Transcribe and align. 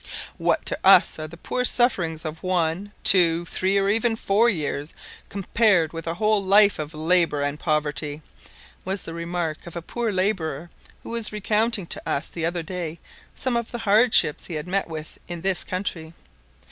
"What 0.39 0.65
to 0.65 0.79
us 0.83 1.19
are 1.19 1.27
the 1.27 1.37
sufferings 1.63 2.25
of 2.25 2.41
one, 2.41 2.91
two, 3.03 3.45
three, 3.45 3.77
or 3.77 3.87
even 3.87 4.15
four 4.15 4.49
years, 4.49 4.95
compared 5.29 5.93
with 5.93 6.07
a 6.07 6.15
whole 6.15 6.43
life 6.43 6.79
of 6.79 6.95
labour 6.95 7.43
and 7.43 7.59
poverty," 7.59 8.23
was 8.83 9.03
the 9.03 9.13
remark 9.13 9.67
of 9.67 9.75
a 9.75 9.81
poor 9.83 10.11
labourer, 10.11 10.71
who 11.03 11.11
was 11.11 11.31
recounting 11.31 11.85
to 11.85 12.01
us 12.09 12.29
the 12.29 12.47
other 12.47 12.63
day 12.63 12.97
some 13.35 13.55
of 13.55 13.69
the 13.69 13.77
hardships 13.85 14.47
he 14.47 14.55
had 14.55 14.65
met 14.67 14.87
with 14.89 15.19
in 15.27 15.41
this 15.41 15.63
country. 15.63 16.13